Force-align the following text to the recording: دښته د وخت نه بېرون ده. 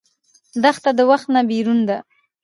دښته 0.63 0.91
د 0.97 0.99
وخت 1.09 1.27
نه 1.35 1.41
بېرون 1.49 1.79
ده. 1.89 1.97